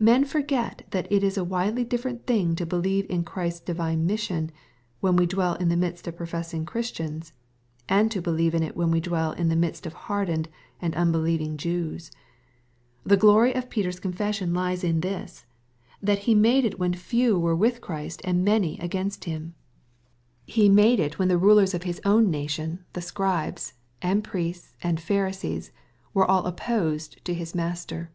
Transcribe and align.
Men 0.00 0.24
forget 0.24 0.84
that 0.90 1.06
it 1.08 1.22
is 1.22 1.38
a 1.38 1.44
widely 1.44 1.84
different 1.84 2.26
thing 2.26 2.56
to 2.56 2.66
believe 2.66 3.06
in 3.08 3.22
Christ's 3.22 3.60
divine 3.60 4.06
mission, 4.06 4.50
when 4.98 5.14
we 5.14 5.24
dwell 5.24 5.54
in 5.54 5.68
the 5.68 5.76
midst 5.76 6.08
of 6.08 6.16
professing 6.16 6.66
Christians, 6.66 7.32
and 7.88 8.10
to 8.10 8.20
believe 8.20 8.56
in 8.56 8.64
it 8.64 8.74
when 8.76 8.90
we 8.90 8.98
dwell 8.98 9.30
in 9.30 9.50
the 9.50 9.54
midst 9.54 9.86
of 9.86 9.92
hardened 9.92 10.48
and 10.82 10.96
unbelieving 10.96 11.56
Jews. 11.56 12.10
The 13.04 13.16
glory 13.16 13.54
of 13.54 13.70
Peter's 13.70 14.00
confession 14.00 14.52
lies 14.52 14.82
in 14.82 14.98
this, 15.00 15.46
that 16.02 16.18
he 16.26 16.34
made 16.34 16.64
it 16.64 16.80
when 16.80 16.92
few 16.92 17.38
196 17.38 17.78
EXPOSITORY 17.78 18.02
THOUGHTS. 18.02 18.20
were 18.20 18.20
with 18.20 18.20
Christ 18.20 18.20
and 18.24 18.44
many 18.44 18.78
against 18.84 19.24
Him. 19.26 19.54
He 20.44 20.68
made 20.68 20.98
it 20.98 21.20
when 21.20 21.28
the 21.28 21.38
rulers 21.38 21.72
of 21.72 21.84
his 21.84 22.00
own 22.04 22.32
nation, 22.32 22.84
the 22.94 23.00
Scribes, 23.00 23.74
and 24.02 24.24
Priests, 24.24 24.74
and 24.82 24.98
Pharisees, 25.00 25.70
were 26.12 26.28
all 26.28 26.46
opposed 26.46 27.24
to 27.26 27.32
his 27.32 27.54
Master. 27.54 28.10